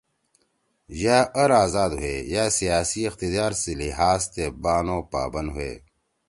یا 1.03 1.19
ار 1.41 1.51
آذاد 1.63 1.91
ہوے 1.99 2.15
یا 2.33 2.43
سیاسی 2.57 3.01
اقتدار 3.07 3.51
سی 3.61 3.71
لحاظ 3.81 4.21
تے 4.33 4.45
بان 4.61 4.85
او 4.93 4.99
پابند 5.13 5.49
ہوے۔ 5.55 5.71